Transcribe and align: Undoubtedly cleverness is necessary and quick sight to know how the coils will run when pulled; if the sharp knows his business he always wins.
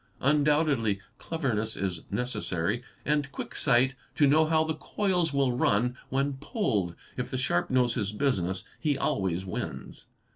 Undoubtedly 0.21 0.99
cleverness 1.19 1.75
is 1.77 2.01
necessary 2.09 2.81
and 3.05 3.31
quick 3.31 3.55
sight 3.55 3.93
to 4.15 4.25
know 4.25 4.45
how 4.47 4.63
the 4.63 4.73
coils 4.73 5.31
will 5.31 5.55
run 5.55 5.95
when 6.09 6.33
pulled; 6.37 6.95
if 7.17 7.29
the 7.29 7.37
sharp 7.37 7.69
knows 7.69 7.93
his 7.93 8.11
business 8.11 8.63
he 8.79 8.97
always 8.97 9.45
wins. 9.45 10.07